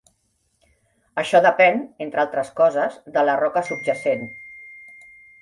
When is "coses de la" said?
2.61-3.37